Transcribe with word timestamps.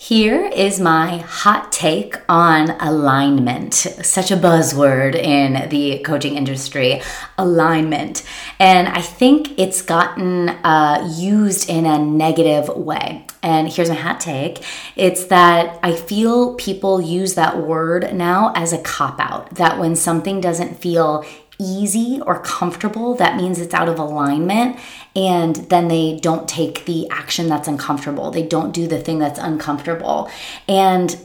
Here 0.00 0.46
is 0.46 0.78
my 0.78 1.16
hot 1.16 1.72
take 1.72 2.14
on 2.28 2.70
alignment. 2.80 3.74
Such 3.74 4.30
a 4.30 4.36
buzzword 4.36 5.16
in 5.16 5.68
the 5.70 5.98
coaching 6.04 6.36
industry 6.36 7.02
alignment. 7.36 8.22
And 8.60 8.86
I 8.86 9.00
think 9.00 9.58
it's 9.58 9.82
gotten 9.82 10.50
uh, 10.50 11.12
used 11.16 11.68
in 11.68 11.84
a 11.84 11.98
negative 11.98 12.68
way. 12.68 13.26
And 13.42 13.68
here's 13.68 13.88
my 13.88 13.96
hot 13.96 14.20
take 14.20 14.62
it's 14.94 15.24
that 15.24 15.80
I 15.82 15.96
feel 15.96 16.54
people 16.54 17.00
use 17.00 17.34
that 17.34 17.58
word 17.58 18.14
now 18.14 18.52
as 18.54 18.72
a 18.72 18.78
cop 18.78 19.18
out, 19.18 19.56
that 19.56 19.80
when 19.80 19.96
something 19.96 20.40
doesn't 20.40 20.78
feel 20.78 21.24
easy 21.58 22.20
or 22.24 22.40
comfortable, 22.40 23.14
that 23.16 23.36
means 23.36 23.60
it's 23.60 23.74
out 23.74 23.88
of 23.88 23.98
alignment. 23.98 24.78
And 25.16 25.56
then 25.56 25.88
they 25.88 26.18
don't 26.20 26.48
take 26.48 26.84
the 26.84 27.08
action 27.10 27.48
that's 27.48 27.68
uncomfortable. 27.68 28.30
They 28.30 28.46
don't 28.46 28.72
do 28.72 28.86
the 28.86 29.00
thing 29.00 29.18
that's 29.18 29.38
uncomfortable. 29.38 30.30
And 30.68 31.16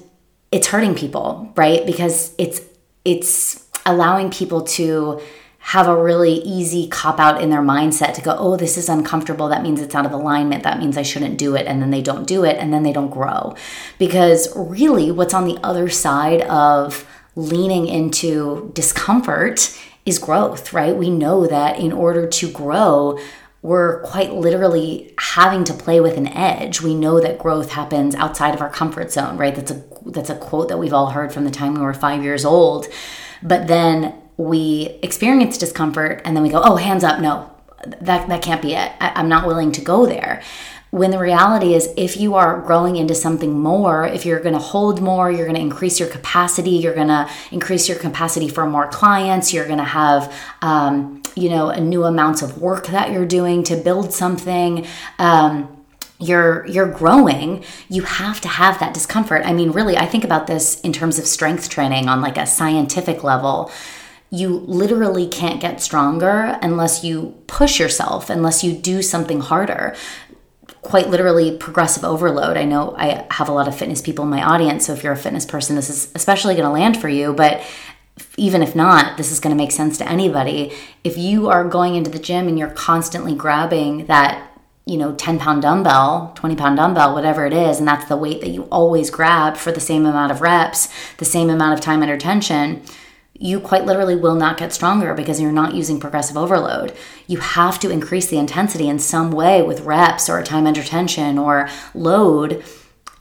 it's 0.52 0.68
hurting 0.68 0.96
people, 0.96 1.52
right? 1.56 1.86
Because 1.86 2.34
it's 2.38 2.62
it's 3.06 3.68
allowing 3.86 4.32
people 4.32 4.62
to 4.62 5.22
have 5.66 5.88
a 5.88 5.96
really 5.96 6.34
easy 6.34 6.88
cop 6.88 7.20
out 7.20 7.42
in 7.42 7.50
their 7.50 7.62
mindset 7.62 8.14
to 8.14 8.22
go, 8.22 8.36
oh, 8.38 8.58
this 8.58 8.78
is 8.78 8.90
uncomfortable. 8.90 9.48
That 9.48 9.64
means 9.64 9.80
it's 9.80 9.96
out 9.96 10.06
of 10.06 10.12
alignment. 10.12 10.64
That 10.64 10.78
means 10.78 10.98
I 10.98 11.04
shouldn't 11.04 11.38
do 11.38 11.56
it. 11.56 11.68
And 11.68 11.82
then 11.82 11.90
they 11.90 12.02
don't 12.02 12.28
do 12.28 12.44
it 12.44 12.58
and 12.58 12.74
then 12.74 12.84
they 12.84 12.92
don't 12.92 13.10
grow. 13.10 13.56
Because 13.98 14.54
really, 14.58 15.10
what's 15.10 15.34
on 15.34 15.46
the 15.46 15.58
other 15.64 15.90
side 15.90 16.42
of 16.42 17.08
leaning 17.36 17.88
into 17.88 18.72
discomfort 18.76 19.80
is 20.06 20.20
growth, 20.20 20.74
right? 20.74 20.96
We 20.96 21.10
know 21.10 21.48
that 21.48 21.80
in 21.80 21.92
order 21.92 22.28
to 22.28 22.52
grow, 22.52 23.18
we're 23.62 24.02
quite 24.02 24.34
literally 24.34 25.14
having 25.18 25.64
to 25.64 25.74
play 25.74 26.02
with 26.02 26.18
an 26.18 26.28
edge. 26.28 26.82
We 26.82 26.96
know 26.96 27.22
that 27.22 27.40
growth 27.40 27.72
happens 27.72 28.14
outside 28.14 28.54
of 28.54 28.62
our 28.62 28.70
comfort 28.70 29.12
zone, 29.12 29.38
right? 29.38 29.56
That's 29.56 29.72
a 29.72 29.84
that's 30.06 30.30
a 30.30 30.36
quote 30.36 30.68
that 30.68 30.78
we've 30.78 30.94
all 30.94 31.12
heard 31.12 31.32
from 31.32 31.46
the 31.46 31.52
time 31.52 31.74
we 31.74 31.82
were 31.82 31.94
5 31.94 32.24
years 32.24 32.44
old. 32.44 32.88
But 33.42 33.68
then 33.68 34.16
we 34.36 35.00
experience 35.02 35.58
discomfort 35.58 36.22
and 36.26 36.36
then 36.36 36.44
we 36.44 36.50
go, 36.50 36.62
"Oh, 36.62 36.76
hands 36.76 37.06
up, 37.06 37.22
no. 37.22 37.53
That 38.02 38.28
that 38.28 38.42
can't 38.42 38.62
be 38.62 38.74
it. 38.74 38.92
I, 39.00 39.14
I'm 39.16 39.30
not 39.30 39.48
willing 39.48 39.72
to 39.74 39.82
go 39.82 40.06
there." 40.06 40.42
when 40.94 41.10
the 41.10 41.18
reality 41.18 41.74
is 41.74 41.92
if 41.98 42.18
you 42.18 42.36
are 42.36 42.62
growing 42.62 42.98
into 42.98 43.16
something 43.16 43.60
more 43.60 44.06
if 44.06 44.28
you're 44.28 44.40
going 44.40 44.54
to 44.54 44.60
hold 44.60 45.02
more 45.02 45.32
you're 45.32 45.48
going 45.48 45.56
to 45.56 45.62
increase 45.62 46.00
your 46.00 46.08
capacity 46.08 46.70
you're 46.70 46.94
going 46.94 47.08
to 47.08 47.28
increase 47.52 47.90
your 47.90 47.98
capacity 47.98 48.48
for 48.48 48.68
more 48.68 48.88
clients 48.90 49.52
you're 49.52 49.66
going 49.66 49.80
to 49.80 49.84
have 49.84 50.32
um, 50.62 51.20
you 51.36 51.50
know 51.50 51.70
a 51.70 51.82
new 51.82 52.04
amounts 52.04 52.44
of 52.44 52.62
work 52.62 52.86
that 52.88 53.12
you're 53.12 53.26
doing 53.26 53.64
to 53.64 53.76
build 53.76 54.14
something 54.14 54.86
um, 55.18 55.84
you're 56.20 56.64
you're 56.68 56.92
growing 56.92 57.64
you 57.90 58.04
have 58.04 58.40
to 58.40 58.48
have 58.48 58.80
that 58.80 58.94
discomfort 58.94 59.42
i 59.46 59.52
mean 59.52 59.72
really 59.72 59.98
i 59.98 60.06
think 60.06 60.24
about 60.24 60.46
this 60.46 60.80
in 60.82 60.94
terms 60.94 61.18
of 61.18 61.26
strength 61.26 61.70
training 61.70 62.08
on 62.08 62.22
like 62.22 62.38
a 62.38 62.46
scientific 62.46 63.24
level 63.24 63.72
you 64.34 64.50
literally 64.66 65.28
can't 65.28 65.62
get 65.62 65.80
stronger 65.80 66.58
unless 66.64 67.04
you 67.04 67.40
push 67.46 67.80
yourself, 67.80 68.32
unless 68.32 68.64
you 68.64 68.74
do 68.74 69.04
something 69.04 69.42
harder 69.42 69.96
quite 70.82 71.08
literally 71.08 71.56
progressive 71.56 72.04
overload. 72.04 72.58
I 72.58 72.66
know 72.66 72.94
I 72.98 73.26
have 73.32 73.48
a 73.48 73.54
lot 73.54 73.68
of 73.68 73.78
fitness 73.78 74.02
people 74.02 74.26
in 74.26 74.32
my 74.32 74.44
audience, 74.44 74.86
so 74.86 74.94
if 74.94 75.04
you're 75.04 75.14
a 75.14 75.18
fitness 75.18 75.46
person, 75.46 75.76
this 75.76 75.90
is 75.90 76.12
especially 76.14 76.56
going 76.56 76.66
to 76.66 76.72
land 76.72 77.00
for 77.00 77.08
you, 77.08 77.32
but 77.32 77.64
even 78.36 78.62
if 78.62 78.76
not, 78.76 79.18
this 79.18 79.32
is 79.32 79.40
going 79.40 79.56
to 79.56 79.62
make 79.62 79.72
sense 79.72 79.98
to 80.00 80.10
anybody. 80.10 80.74
If 81.04 81.18
you 81.18 81.48
are 81.50 81.68
going 81.68 81.96
into 81.96 82.10
the 82.10 82.20
gym 82.20 82.48
and 82.48 82.60
you're 82.60 82.70
constantly 82.70 83.36
grabbing 83.36 84.08
that 84.08 84.50
you 84.86 84.98
know 84.98 85.16
10 85.16 85.40
pound 85.40 85.62
dumbbell 85.62 86.34
20 86.36 86.58
pound 86.58 86.76
dumbbell 86.76 87.14
whatever 87.14 87.46
it 87.46 87.54
is 87.54 87.80
and 87.80 87.88
that's 87.88 88.10
the 88.10 88.18
weight 88.18 88.42
that 88.42 88.50
you 88.50 88.64
always 88.64 89.10
grab 89.10 89.56
for 89.56 89.72
the 89.72 89.80
same 89.80 90.06
amount 90.06 90.30
of 90.30 90.42
reps 90.42 90.90
the 91.20 91.24
same 91.24 91.50
amount 91.50 91.74
of 91.74 91.80
time 91.80 92.02
under 92.02 92.18
tension 92.18 92.82
you 93.44 93.60
quite 93.60 93.84
literally 93.84 94.16
will 94.16 94.36
not 94.36 94.58
get 94.58 94.72
stronger 94.72 95.14
because 95.14 95.42
you're 95.42 95.52
not 95.52 95.76
using 95.76 96.00
progressive 96.00 96.38
overload. 96.38 96.96
You 97.28 97.40
have 97.40 97.78
to 97.82 97.90
increase 97.90 98.28
the 98.28 98.38
intensity 98.38 98.88
in 98.88 99.00
some 99.00 99.32
way 99.32 99.62
with 99.62 99.82
reps 99.82 100.30
or 100.30 100.42
time 100.42 100.66
under 100.66 100.82
tension 100.82 101.38
or 101.38 101.68
load 101.94 102.64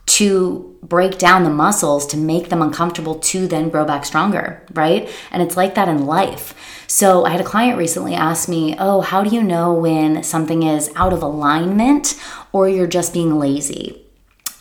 to 0.05 0.77
break 0.81 1.17
down 1.17 1.43
the 1.43 1.49
muscles 1.49 2.07
to 2.07 2.17
make 2.17 2.47
them 2.47 2.61
uncomfortable 2.61 3.15
to 3.15 3.47
then 3.47 3.67
grow 3.67 3.83
back 3.83 4.05
stronger, 4.05 4.65
right? 4.73 5.09
And 5.29 5.41
it's 5.41 5.57
like 5.57 5.75
that 5.75 5.89
in 5.89 6.05
life. 6.05 6.53
So 6.87 7.25
I 7.25 7.29
had 7.31 7.41
a 7.41 7.45
client 7.45 7.77
recently 7.77 8.13
ask 8.13 8.47
me, 8.47 8.77
Oh, 8.79 9.01
how 9.01 9.25
do 9.25 9.35
you 9.35 9.43
know 9.43 9.73
when 9.73 10.23
something 10.23 10.63
is 10.63 10.89
out 10.95 11.11
of 11.11 11.21
alignment 11.21 12.17
or 12.53 12.69
you're 12.69 12.87
just 12.87 13.13
being 13.13 13.37
lazy? 13.37 14.02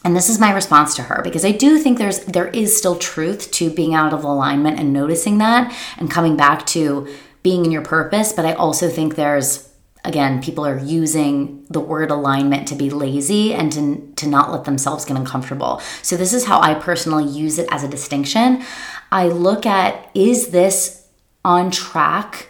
And 0.04 0.16
this 0.16 0.28
is 0.28 0.40
my 0.40 0.52
response 0.52 0.94
to 0.96 1.02
her 1.02 1.20
because 1.22 1.44
I 1.44 1.52
do 1.52 1.78
think 1.78 1.98
there's 1.98 2.20
there 2.24 2.48
is 2.48 2.76
still 2.76 2.96
truth 2.96 3.50
to 3.52 3.70
being 3.70 3.94
out 3.94 4.12
of 4.12 4.24
alignment 4.24 4.78
and 4.78 4.92
noticing 4.92 5.38
that 5.38 5.72
and 5.96 6.10
coming 6.10 6.36
back 6.36 6.66
to 6.68 7.08
being 7.42 7.64
in 7.64 7.70
your 7.70 7.82
purpose, 7.82 8.32
but 8.32 8.44
I 8.44 8.52
also 8.54 8.88
think 8.88 9.14
there's 9.14 9.68
again 10.04 10.42
people 10.42 10.66
are 10.66 10.78
using 10.78 11.64
the 11.70 11.80
word 11.80 12.10
alignment 12.10 12.66
to 12.68 12.74
be 12.74 12.90
lazy 12.90 13.54
and 13.54 13.72
to, 13.72 14.12
to 14.16 14.28
not 14.28 14.50
let 14.50 14.64
themselves 14.64 15.04
get 15.04 15.16
uncomfortable. 15.16 15.80
So 16.02 16.16
this 16.16 16.32
is 16.32 16.46
how 16.46 16.60
i 16.60 16.74
personally 16.74 17.24
use 17.24 17.58
it 17.58 17.68
as 17.70 17.84
a 17.84 17.88
distinction. 17.88 18.64
I 19.12 19.28
look 19.28 19.66
at 19.66 20.10
is 20.14 20.48
this 20.48 21.06
on 21.44 21.70
track 21.70 22.48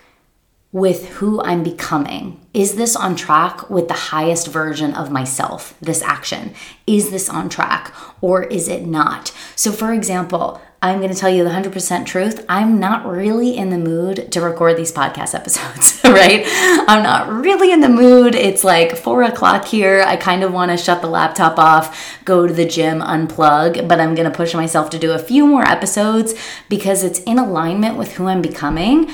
with 0.72 1.06
who 1.10 1.42
I'm 1.42 1.62
becoming? 1.62 2.40
Is 2.54 2.76
this 2.76 2.96
on 2.96 3.14
track 3.14 3.68
with 3.68 3.88
the 3.88 3.94
highest 3.94 4.48
version 4.48 4.94
of 4.94 5.10
myself? 5.10 5.74
This 5.82 6.02
action. 6.02 6.54
Is 6.86 7.10
this 7.10 7.28
on 7.28 7.50
track 7.50 7.94
or 8.22 8.44
is 8.44 8.68
it 8.68 8.86
not? 8.86 9.32
So, 9.54 9.70
for 9.70 9.92
example, 9.92 10.62
I'm 10.80 10.98
going 10.98 11.12
to 11.12 11.16
tell 11.16 11.30
you 11.30 11.44
the 11.44 11.50
100% 11.50 12.06
truth. 12.06 12.44
I'm 12.48 12.80
not 12.80 13.06
really 13.06 13.56
in 13.56 13.70
the 13.70 13.78
mood 13.78 14.32
to 14.32 14.40
record 14.40 14.76
these 14.76 14.90
podcast 14.90 15.34
episodes, 15.38 16.00
right? 16.04 16.42
I'm 16.88 17.02
not 17.02 17.28
really 17.28 17.70
in 17.70 17.82
the 17.82 17.88
mood. 17.88 18.34
It's 18.34 18.64
like 18.64 18.96
four 18.96 19.22
o'clock 19.22 19.66
here. 19.66 20.02
I 20.06 20.16
kind 20.16 20.42
of 20.42 20.52
want 20.52 20.70
to 20.70 20.76
shut 20.78 21.02
the 21.02 21.06
laptop 21.06 21.58
off, 21.58 22.18
go 22.24 22.46
to 22.46 22.52
the 22.52 22.66
gym, 22.66 23.00
unplug, 23.00 23.86
but 23.86 24.00
I'm 24.00 24.14
going 24.14 24.28
to 24.28 24.36
push 24.36 24.54
myself 24.54 24.88
to 24.90 24.98
do 24.98 25.12
a 25.12 25.18
few 25.18 25.46
more 25.46 25.62
episodes 25.62 26.34
because 26.70 27.04
it's 27.04 27.20
in 27.20 27.38
alignment 27.38 27.96
with 27.98 28.12
who 28.12 28.26
I'm 28.26 28.42
becoming 28.42 29.12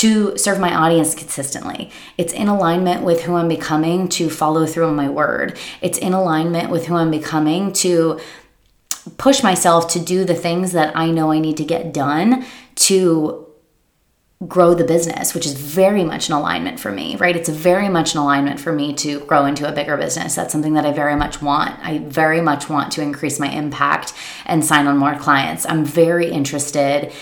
to 0.00 0.34
serve 0.38 0.58
my 0.58 0.74
audience 0.74 1.14
consistently. 1.14 1.90
It's 2.16 2.32
in 2.32 2.48
alignment 2.48 3.02
with 3.02 3.24
who 3.24 3.34
I'm 3.34 3.48
becoming 3.48 4.08
to 4.10 4.30
follow 4.30 4.64
through 4.64 4.86
on 4.86 4.96
my 4.96 5.10
word. 5.10 5.58
It's 5.82 5.98
in 5.98 6.14
alignment 6.14 6.70
with 6.70 6.86
who 6.86 6.94
I'm 6.94 7.10
becoming 7.10 7.70
to 7.74 8.18
push 9.18 9.42
myself 9.42 9.88
to 9.88 10.00
do 10.00 10.24
the 10.24 10.34
things 10.34 10.72
that 10.72 10.96
I 10.96 11.10
know 11.10 11.30
I 11.30 11.38
need 11.38 11.58
to 11.58 11.64
get 11.64 11.92
done 11.92 12.46
to 12.76 13.46
grow 14.48 14.72
the 14.72 14.84
business, 14.84 15.34
which 15.34 15.44
is 15.44 15.52
very 15.52 16.02
much 16.02 16.30
an 16.30 16.34
alignment 16.34 16.80
for 16.80 16.90
me, 16.90 17.16
right? 17.16 17.36
It's 17.36 17.50
very 17.50 17.90
much 17.90 18.14
an 18.14 18.20
alignment 18.20 18.58
for 18.58 18.72
me 18.72 18.94
to 18.94 19.20
grow 19.26 19.44
into 19.44 19.68
a 19.68 19.72
bigger 19.72 19.98
business. 19.98 20.34
That's 20.34 20.50
something 20.50 20.72
that 20.74 20.86
I 20.86 20.92
very 20.92 21.14
much 21.14 21.42
want. 21.42 21.78
I 21.86 21.98
very 21.98 22.40
much 22.40 22.70
want 22.70 22.90
to 22.92 23.02
increase 23.02 23.38
my 23.38 23.50
impact 23.50 24.14
and 24.46 24.64
sign 24.64 24.86
on 24.86 24.96
more 24.96 25.14
clients. 25.14 25.66
I'm 25.66 25.84
very 25.84 26.30
interested 26.30 27.12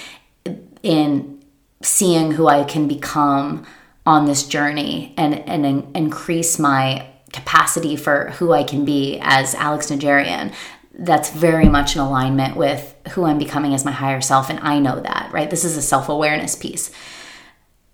in 0.84 1.37
seeing 1.82 2.32
who 2.32 2.48
I 2.48 2.64
can 2.64 2.88
become 2.88 3.64
on 4.04 4.24
this 4.24 4.46
journey 4.46 5.14
and, 5.16 5.38
and 5.48 5.66
in, 5.66 5.90
increase 5.94 6.58
my 6.58 7.06
capacity 7.32 7.94
for 7.94 8.30
who 8.38 8.52
I 8.52 8.64
can 8.64 8.84
be 8.84 9.18
as 9.20 9.54
Alex 9.54 9.90
Nigerian 9.90 10.52
That's 10.98 11.30
very 11.30 11.68
much 11.68 11.94
in 11.94 12.00
alignment 12.00 12.56
with 12.56 12.96
who 13.12 13.24
I'm 13.24 13.38
becoming 13.38 13.74
as 13.74 13.84
my 13.84 13.92
higher 13.92 14.20
self. 14.20 14.50
And 14.50 14.58
I 14.60 14.78
know 14.78 14.98
that, 15.00 15.30
right? 15.32 15.48
This 15.50 15.64
is 15.64 15.76
a 15.76 15.82
self 15.82 16.08
awareness 16.08 16.56
piece. 16.56 16.90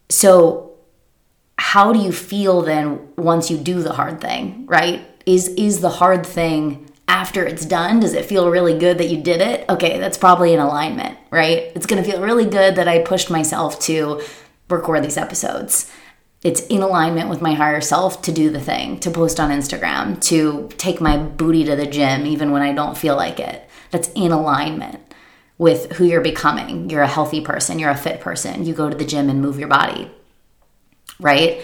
So, 0.09 0.71
how 1.59 1.93
do 1.93 1.99
you 1.99 2.13
feel 2.13 2.63
then 2.63 3.09
once 3.17 3.51
you 3.51 3.59
do 3.59 3.83
the 3.83 3.93
hard 3.93 4.21
thing, 4.21 4.67
right? 4.67 5.07
Is, 5.27 5.49
is 5.49 5.81
the 5.81 5.91
hard 5.91 6.25
thing 6.27 6.91
after 7.09 7.45
it's 7.45 7.65
done, 7.65 8.01
does 8.01 8.15
it 8.15 8.25
feel 8.25 8.51
really 8.51 8.79
good 8.79 8.99
that 8.99 9.09
you 9.09 9.23
did 9.23 9.41
it? 9.41 9.69
Okay, 9.69 9.99
that's 9.99 10.19
probably 10.19 10.53
in 10.53 10.61
alignment, 10.61 11.19
right? 11.31 11.71
It's 11.75 11.87
gonna 11.87 12.05
feel 12.05 12.21
really 12.21 12.47
good 12.47 12.77
that 12.77 12.89
I 12.89 13.01
pushed 13.01 13.31
myself 13.31 13.79
to 13.81 14.23
record 14.69 15.05
these 15.05 15.17
episodes. 15.17 15.91
It's 16.43 16.61
in 16.67 16.83
alignment 16.83 17.31
with 17.31 17.41
my 17.41 17.55
higher 17.55 17.81
self 17.81 18.21
to 18.23 18.33
do 18.33 18.51
the 18.51 18.61
thing, 18.61 19.01
to 19.01 19.11
post 19.11 19.41
on 19.41 19.51
Instagram, 19.51 20.21
to 20.25 20.69
take 20.77 21.01
my 21.01 21.17
booty 21.17 21.65
to 21.65 21.77
the 21.77 21.87
gym 21.87 22.27
even 22.27 22.53
when 22.53 22.63
I 22.63 22.73
don't 22.73 22.99
feel 22.99 23.17
like 23.17 23.41
it. 23.41 23.69
That's 23.91 24.11
in 24.15 24.31
alignment 24.31 25.01
with 25.57 25.93
who 25.93 26.05
you're 26.05 26.21
becoming. 26.21 26.91
You're 26.91 27.03
a 27.03 27.09
healthy 27.09 27.41
person, 27.41 27.79
you're 27.79 27.91
a 27.91 27.97
fit 27.97 28.21
person. 28.21 28.67
You 28.67 28.75
go 28.75 28.91
to 28.91 28.97
the 28.97 29.05
gym 29.05 29.31
and 29.31 29.41
move 29.41 29.59
your 29.59 29.69
body, 29.69 30.11
right? 31.19 31.63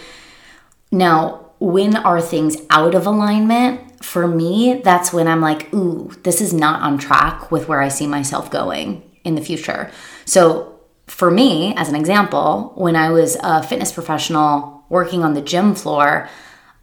Now, 0.90 1.50
when 1.58 1.96
are 1.96 2.20
things 2.20 2.56
out 2.70 2.94
of 2.94 3.06
alignment? 3.06 3.89
For 4.00 4.26
me, 4.26 4.80
that's 4.82 5.12
when 5.12 5.28
I'm 5.28 5.40
like, 5.40 5.72
ooh, 5.74 6.10
this 6.22 6.40
is 6.40 6.52
not 6.52 6.82
on 6.82 6.98
track 6.98 7.50
with 7.50 7.68
where 7.68 7.80
I 7.80 7.88
see 7.88 8.06
myself 8.06 8.50
going 8.50 9.02
in 9.24 9.34
the 9.34 9.42
future. 9.42 9.90
So, 10.24 10.80
for 11.06 11.30
me, 11.30 11.74
as 11.76 11.88
an 11.88 11.96
example, 11.96 12.72
when 12.76 12.96
I 12.96 13.10
was 13.10 13.36
a 13.42 13.62
fitness 13.62 13.92
professional 13.92 14.84
working 14.88 15.22
on 15.22 15.34
the 15.34 15.42
gym 15.42 15.74
floor 15.74 16.28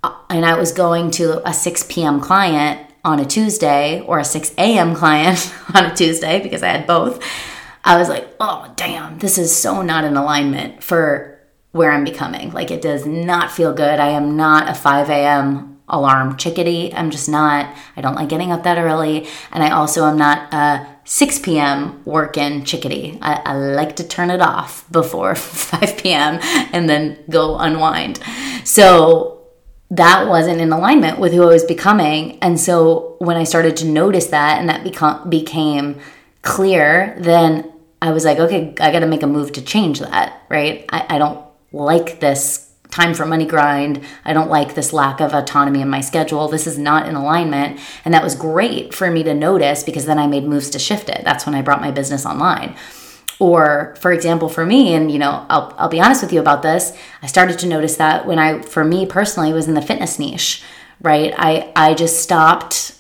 uh, 0.04 0.16
and 0.30 0.46
I 0.46 0.58
was 0.58 0.72
going 0.72 1.12
to 1.12 1.48
a 1.48 1.54
6 1.54 1.86
p.m. 1.90 2.20
client 2.20 2.82
on 3.04 3.20
a 3.20 3.26
Tuesday 3.26 4.02
or 4.02 4.20
a 4.20 4.26
6 4.26 4.54
a.m. 4.58 4.94
client 4.96 5.54
on 5.74 5.86
a 5.86 5.96
Tuesday 5.96 6.42
because 6.42 6.62
I 6.62 6.68
had 6.68 6.86
both, 6.86 7.24
I 7.84 7.98
was 7.98 8.10
like, 8.10 8.28
oh, 8.40 8.72
damn, 8.76 9.18
this 9.20 9.38
is 9.38 9.56
so 9.56 9.82
not 9.82 10.04
in 10.04 10.18
alignment 10.18 10.84
for 10.84 11.40
where 11.72 11.92
I'm 11.92 12.04
becoming. 12.04 12.52
Like, 12.52 12.70
it 12.70 12.82
does 12.82 13.06
not 13.06 13.50
feel 13.50 13.74
good. 13.74 14.00
I 14.00 14.10
am 14.10 14.36
not 14.36 14.70
a 14.70 14.74
5 14.74 15.10
a.m. 15.10 15.77
alarm 15.90 16.36
chickadee. 16.38 16.94
I'm 16.94 17.12
just 17.12 17.30
not. 17.30 17.74
I 17.96 18.02
don't 18.02 18.16
like 18.16 18.30
getting 18.30 18.52
up 18.52 18.64
that 18.64 18.78
early. 18.78 19.28
And 19.52 19.64
I 19.64 19.72
also 19.72 20.06
am 20.06 20.18
not 20.18 20.54
a 20.54 20.86
6 21.06 21.40
p.m. 21.40 22.02
working 22.04 22.66
chickadee. 22.66 23.18
I, 23.22 23.42
I 23.46 23.54
like 23.56 23.96
to 23.98 24.08
turn 24.08 24.30
it 24.30 24.42
off 24.42 24.90
before 24.92 25.36
5 25.36 25.98
p.m. 25.98 26.40
and 26.74 26.90
then 26.90 27.18
go 27.30 27.58
unwind. 27.58 28.20
So 28.66 29.38
that 29.90 30.28
wasn't 30.28 30.60
in 30.60 30.74
alignment 30.74 31.20
with 31.20 31.32
who 31.32 31.44
I 31.44 31.48
was 31.48 31.64
becoming. 31.64 32.38
And 32.40 32.60
so 32.60 33.16
when 33.20 33.38
I 33.38 33.46
started 33.46 33.78
to 33.78 33.86
notice 33.86 34.28
that 34.28 34.60
and 34.60 34.68
that 34.68 35.30
became 35.30 36.00
clear, 36.42 37.16
then 37.20 37.72
I 38.02 38.12
was 38.12 38.26
like, 38.26 38.40
okay, 38.40 38.76
I 38.80 38.92
got 38.92 39.00
to 39.00 39.08
make 39.08 39.24
a 39.24 39.28
move 39.28 39.54
to 39.54 39.62
change 39.62 40.00
that, 40.00 40.42
right? 40.50 40.86
I, 40.90 41.16
I 41.16 41.18
don't 41.18 41.44
like 41.72 42.20
this 42.20 42.67
time 42.92 43.14
for 43.14 43.26
money 43.26 43.46
grind. 43.46 44.04
I 44.26 44.34
don't 44.34 44.50
like 44.50 44.76
this 44.76 44.94
lack 44.94 45.20
of 45.20 45.34
autonomy 45.34 45.82
in 45.82 45.90
my 45.90 46.02
schedule. 46.02 46.48
This 46.48 46.68
is 46.68 46.78
not 46.78 47.08
in 47.08 47.16
alignment. 47.16 47.80
And 48.06 48.14
that 48.14 48.24
was 48.24 48.36
great 48.36 48.94
for 48.94 49.12
me 49.12 49.24
to 49.24 49.34
notice 49.34 49.84
because 49.84 50.06
then 50.06 50.20
I 50.20 50.28
made 50.28 50.46
moves 50.46 50.70
to 50.72 50.80
shift 50.80 51.10
it. 51.10 51.22
That's 51.24 51.46
when 51.46 51.56
I 51.56 51.62
brought 51.62 51.82
my 51.82 51.92
business 51.92 52.26
online. 52.26 52.76
Or, 53.40 53.96
for 54.00 54.12
example, 54.12 54.50
for 54.50 54.66
me, 54.66 54.96
and 54.96 55.12
you 55.12 55.20
know, 55.20 55.46
I'll, 55.50 55.74
I'll 55.78 55.90
be 55.90 56.00
honest 56.00 56.24
with 56.24 56.34
you 56.34 56.40
about 56.40 56.64
this, 56.64 56.98
I 57.22 57.28
started 57.28 57.60
to 57.60 57.68
notice 57.68 57.98
that 57.98 58.26
when 58.26 58.40
I, 58.40 58.62
for 58.62 58.84
me 58.84 59.06
personally, 59.06 59.54
was 59.54 59.68
in 59.68 59.76
the 59.76 59.82
fitness 59.82 60.18
niche, 60.18 60.64
right? 61.02 61.34
I, 61.38 61.72
I 61.76 61.94
just 61.94 62.22
stopped, 62.22 63.00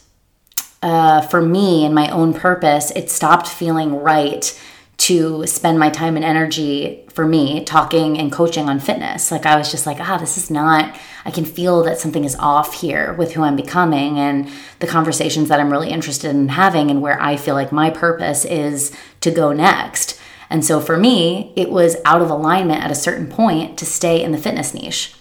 uh, 0.83 1.21
for 1.21 1.41
me 1.41 1.85
and 1.85 1.95
my 1.95 2.09
own 2.09 2.35
purpose, 2.35 2.91
it 2.91 3.09
stopped 3.09 3.47
feeling 3.47 3.95
right 3.95 4.59
to 5.07 5.47
spend 5.47 5.79
my 5.79 5.89
time 5.89 6.17
and 6.17 6.25
energy 6.25 7.01
for 7.13 7.25
me 7.25 7.63
talking 7.63 8.19
and 8.19 8.29
coaching 8.29 8.67
on 8.67 8.77
fitness. 8.77 9.31
Like 9.31 9.45
I 9.45 9.55
was 9.55 9.71
just 9.71 9.85
like, 9.85 10.01
ah, 10.01 10.17
this 10.17 10.37
is 10.37 10.51
not, 10.51 10.99
I 11.23 11.31
can 11.31 11.45
feel 11.45 11.81
that 11.83 11.97
something 11.97 12.25
is 12.25 12.35
off 12.35 12.81
here 12.81 13.13
with 13.13 13.31
who 13.31 13.41
I'm 13.41 13.55
becoming 13.55 14.19
and 14.19 14.49
the 14.79 14.85
conversations 14.85 15.47
that 15.47 15.61
I'm 15.61 15.71
really 15.71 15.91
interested 15.91 16.31
in 16.31 16.49
having 16.49 16.91
and 16.91 17.01
where 17.01 17.21
I 17.21 17.37
feel 17.37 17.55
like 17.55 17.71
my 17.71 17.89
purpose 17.89 18.43
is 18.43 18.93
to 19.21 19.31
go 19.31 19.53
next. 19.53 20.19
And 20.49 20.65
so 20.65 20.81
for 20.81 20.97
me, 20.97 21.53
it 21.55 21.69
was 21.69 21.95
out 22.03 22.21
of 22.21 22.29
alignment 22.29 22.83
at 22.83 22.91
a 22.91 22.95
certain 22.95 23.27
point 23.27 23.79
to 23.79 23.85
stay 23.85 24.21
in 24.21 24.33
the 24.33 24.37
fitness 24.37 24.73
niche. 24.73 25.15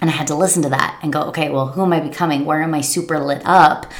And 0.00 0.08
I 0.08 0.14
had 0.14 0.28
to 0.28 0.34
listen 0.34 0.62
to 0.62 0.70
that 0.70 0.98
and 1.02 1.12
go, 1.12 1.24
okay, 1.24 1.50
well, 1.50 1.66
who 1.66 1.82
am 1.82 1.92
I 1.92 2.00
becoming? 2.00 2.46
Where 2.46 2.62
am 2.62 2.72
I 2.72 2.80
super 2.80 3.18
lit 3.18 3.42
up? 3.44 3.92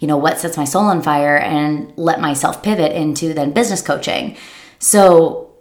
You 0.00 0.06
know, 0.06 0.18
what 0.18 0.38
sets 0.38 0.58
my 0.58 0.64
soul 0.66 0.84
on 0.84 1.00
fire? 1.00 1.38
And 1.38 1.94
let 1.96 2.20
myself 2.20 2.62
pivot 2.62 2.92
into 2.92 3.32
then 3.32 3.52
business 3.52 3.80
coaching 3.80 4.36
so 4.78 5.54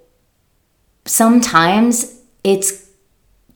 sometimes 1.06 2.20
it's 2.44 2.90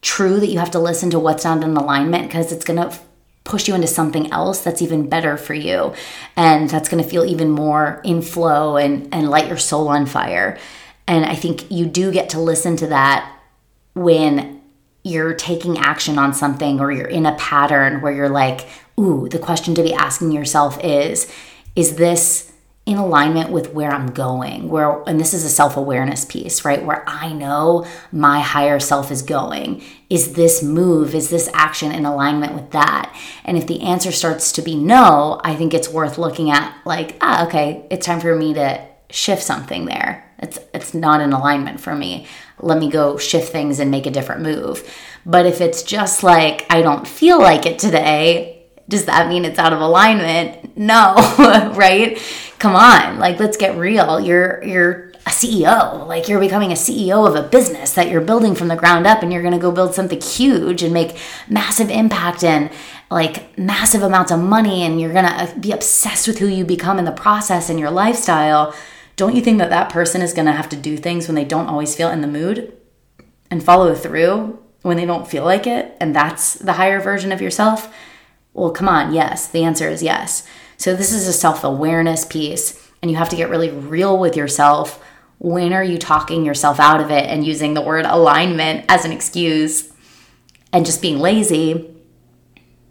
true 0.02 0.40
that 0.40 0.48
you 0.48 0.60
have 0.60 0.72
to 0.72 0.80
listen 0.80 1.10
to 1.12 1.20
what's 1.20 1.44
not 1.44 1.64
in 1.64 1.76
alignment 1.76 2.28
because 2.28 2.52
it's 2.52 2.64
going 2.64 2.80
to 2.80 2.98
push 3.44 3.68
you 3.68 3.74
into 3.74 3.88
something 3.88 4.32
else 4.32 4.62
that's 4.62 4.82
even 4.82 5.10
better 5.10 5.36
for 5.36 5.54
you 5.54 5.94
and 6.36 6.70
that's 6.70 6.88
going 6.88 7.04
to 7.04 7.10
feel 7.10 7.26
even 7.26 7.50
more 7.50 8.00
in 8.04 8.22
flow 8.22 8.78
and 8.78 9.14
and 9.14 9.30
light 9.30 9.48
your 9.48 9.58
soul 9.58 9.88
on 9.88 10.06
fire. 10.06 10.58
And 11.08 11.26
i 11.26 11.36
think 11.36 11.70
you 11.72 11.86
do 11.88 12.12
get 12.12 12.30
to 12.30 12.40
listen 12.40 12.78
to 12.78 12.88
that 12.88 13.36
when 13.96 14.62
you're 15.04 15.34
taking 15.34 15.78
action 15.78 16.20
on 16.20 16.34
something 16.34 16.80
or 16.80 16.92
you're 16.92 17.08
in 17.08 17.26
a 17.26 17.36
pattern 17.36 18.02
where 18.02 18.14
you're 18.14 18.30
like 18.30 18.68
ooh 19.00 19.28
the 19.30 19.40
question 19.40 19.74
to 19.76 19.84
be 19.84 19.94
asking 19.94 20.32
yourself 20.32 20.78
is 20.84 21.32
is 21.76 21.96
this 21.96 22.52
in 22.90 22.98
alignment 22.98 23.52
with 23.52 23.72
where 23.72 23.92
I'm 23.92 24.08
going, 24.08 24.68
where, 24.68 25.04
and 25.04 25.20
this 25.20 25.36
is 25.36 25.46
a 25.46 25.50
self 25.50 25.78
awareness 25.78 26.26
piece, 26.26 26.66
right? 26.66 26.84
Where 26.84 27.04
I 27.08 27.32
know 27.32 27.86
my 28.12 28.40
higher 28.40 28.80
self 28.80 29.12
is 29.12 29.22
going. 29.22 29.84
Is 30.10 30.34
this 30.34 30.64
move, 30.64 31.14
is 31.14 31.30
this 31.30 31.52
action 31.54 31.92
in 31.92 32.08
alignment 32.08 32.56
with 32.56 32.72
that? 32.72 33.16
And 33.46 33.58
if 33.58 33.68
the 33.68 33.82
answer 33.82 34.12
starts 34.12 34.52
to 34.54 34.64
be 34.64 34.76
no, 34.76 35.40
I 35.44 35.56
think 35.56 35.76
it's 35.76 35.88
worth 35.88 36.18
looking 36.18 36.50
at 36.50 36.76
like, 36.84 37.16
ah, 37.22 37.46
okay, 37.46 37.86
it's 37.92 38.08
time 38.08 38.22
for 38.22 38.36
me 38.36 38.56
to 38.56 38.84
shift 39.12 39.44
something 39.44 39.86
there. 39.86 40.34
It's, 40.40 40.58
it's 40.74 40.96
not 40.96 41.22
in 41.22 41.32
alignment 41.32 41.80
for 41.80 41.94
me. 41.94 42.26
Let 42.60 42.80
me 42.80 42.90
go 42.90 43.18
shift 43.18 43.52
things 43.52 43.80
and 43.80 43.92
make 43.92 44.08
a 44.08 44.12
different 44.12 44.42
move. 44.42 44.92
But 45.28 45.46
if 45.46 45.62
it's 45.62 45.84
just 45.84 46.24
like, 46.24 46.66
I 46.72 46.82
don't 46.82 47.08
feel 47.08 47.38
like 47.40 47.68
it 47.68 47.78
today, 47.78 48.49
does 48.90 49.06
that 49.06 49.30
mean 49.30 49.46
it's 49.46 49.60
out 49.60 49.72
of 49.72 49.80
alignment? 49.80 50.76
No, 50.76 51.16
right? 51.76 52.22
Come 52.58 52.76
on, 52.76 53.20
like 53.20 53.40
let's 53.40 53.56
get 53.56 53.78
real. 53.78 54.20
You're 54.20 54.62
you're 54.64 55.10
a 55.26 55.32
CEO. 55.32 56.08
Like 56.08 56.28
you're 56.28 56.40
becoming 56.40 56.72
a 56.72 56.76
CEO 56.76 57.28
of 57.28 57.36
a 57.36 57.48
business 57.48 57.94
that 57.94 58.10
you're 58.10 58.22
building 58.22 58.56
from 58.56 58.68
the 58.68 58.76
ground 58.76 59.06
up 59.06 59.22
and 59.22 59.32
you're 59.32 59.44
going 59.44 59.54
to 59.54 59.60
go 59.60 59.72
build 59.72 59.94
something 59.94 60.20
huge 60.20 60.82
and 60.82 60.94
make 60.94 61.18
massive 61.48 61.90
impact 61.90 62.44
and 62.44 62.72
like 63.12 63.58
massive 63.58 64.02
amounts 64.02 64.32
of 64.32 64.40
money 64.40 64.84
and 64.84 65.00
you're 65.00 65.14
going 65.14 65.26
to 65.26 65.32
uh, 65.32 65.60
be 65.60 65.72
obsessed 65.72 66.28
with 66.28 66.40
who 66.40 66.48
you 66.48 66.66
become 66.66 66.98
in 66.98 67.06
the 67.06 67.12
process 67.12 67.70
and 67.70 67.80
your 67.80 67.92
lifestyle. 67.92 68.74
Don't 69.16 69.36
you 69.36 69.42
think 69.42 69.60
that 69.60 69.70
that 69.70 69.92
person 69.92 70.22
is 70.22 70.34
going 70.34 70.46
to 70.48 70.54
have 70.54 70.70
to 70.70 70.76
do 70.76 70.98
things 70.98 71.28
when 71.28 71.36
they 71.36 71.46
don't 71.46 71.68
always 71.68 71.96
feel 71.96 72.10
in 72.10 72.22
the 72.22 72.28
mood 72.28 72.74
and 73.52 73.64
follow 73.64 73.94
through 73.94 74.58
when 74.82 74.98
they 74.98 75.06
don't 75.06 75.28
feel 75.28 75.44
like 75.44 75.68
it 75.68 75.96
and 76.00 76.16
that's 76.16 76.54
the 76.56 76.74
higher 76.74 77.00
version 77.00 77.32
of 77.32 77.42
yourself? 77.42 77.94
Well, 78.60 78.72
come 78.72 78.90
on, 78.90 79.14
yes. 79.14 79.48
The 79.48 79.64
answer 79.64 79.88
is 79.88 80.04
yes. 80.04 80.46
So, 80.76 80.94
this 80.94 81.14
is 81.14 81.28
a 81.28 81.34
self 81.34 81.64
awareness 81.64 82.26
piece, 82.26 82.92
and 83.02 83.10
you 83.10 83.16
have 83.16 83.30
to 83.30 83.38
get 83.38 83.50
really 83.50 83.70
real 83.70 84.20
with 84.20 84.36
yourself. 84.36 85.02
When 85.38 85.72
are 85.72 85.84
you 85.84 85.98
talking 85.98 86.44
yourself 86.44 86.78
out 86.78 87.00
of 87.00 87.10
it 87.10 87.24
and 87.24 87.48
using 87.48 87.74
the 87.74 87.82
word 87.82 88.06
alignment 88.06 88.84
as 88.90 89.06
an 89.06 89.14
excuse 89.14 89.94
and 90.74 90.86
just 90.86 91.02
being 91.02 91.20
lazy, 91.20 91.90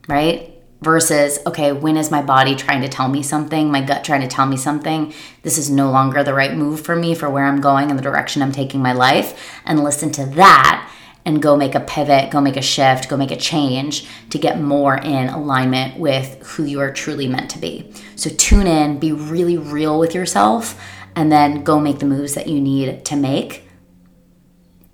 right? 0.08 0.54
Versus, 0.80 1.38
okay, 1.44 1.72
when 1.72 1.98
is 1.98 2.10
my 2.10 2.22
body 2.22 2.54
trying 2.54 2.80
to 2.80 2.88
tell 2.88 3.08
me 3.08 3.22
something, 3.22 3.70
my 3.70 3.82
gut 3.82 4.04
trying 4.04 4.22
to 4.22 4.26
tell 4.26 4.46
me 4.46 4.56
something? 4.56 5.12
This 5.42 5.58
is 5.58 5.68
no 5.68 5.90
longer 5.90 6.24
the 6.24 6.32
right 6.32 6.56
move 6.56 6.80
for 6.80 6.96
me 6.96 7.14
for 7.14 7.28
where 7.28 7.44
I'm 7.44 7.60
going 7.60 7.90
and 7.90 7.98
the 7.98 8.02
direction 8.02 8.40
I'm 8.40 8.52
taking 8.52 8.80
my 8.80 8.94
life. 8.94 9.60
And 9.66 9.84
listen 9.84 10.10
to 10.12 10.24
that 10.24 10.90
and 11.28 11.42
go 11.42 11.58
make 11.58 11.74
a 11.74 11.80
pivot, 11.80 12.30
go 12.30 12.40
make 12.40 12.56
a 12.56 12.62
shift, 12.62 13.10
go 13.10 13.14
make 13.14 13.30
a 13.30 13.36
change 13.36 14.08
to 14.30 14.38
get 14.38 14.58
more 14.58 14.96
in 14.96 15.28
alignment 15.28 15.98
with 15.98 16.42
who 16.46 16.64
you 16.64 16.80
are 16.80 16.90
truly 16.90 17.28
meant 17.28 17.50
to 17.50 17.58
be. 17.58 17.92
So 18.16 18.30
tune 18.30 18.66
in, 18.66 18.98
be 18.98 19.12
really 19.12 19.58
real 19.58 19.98
with 19.98 20.14
yourself, 20.14 20.80
and 21.14 21.30
then 21.30 21.64
go 21.64 21.78
make 21.78 21.98
the 21.98 22.06
moves 22.06 22.34
that 22.34 22.46
you 22.46 22.62
need 22.62 23.04
to 23.04 23.14
make 23.14 23.68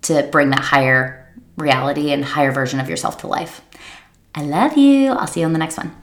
to 0.02 0.24
bring 0.32 0.50
that 0.50 0.58
higher 0.58 1.32
reality 1.56 2.10
and 2.10 2.24
higher 2.24 2.50
version 2.50 2.80
of 2.80 2.90
yourself 2.90 3.18
to 3.18 3.28
life. 3.28 3.60
I 4.34 4.42
love 4.42 4.76
you. 4.76 5.12
I'll 5.12 5.28
see 5.28 5.38
you 5.38 5.46
on 5.46 5.52
the 5.52 5.60
next 5.60 5.76
one. 5.76 5.94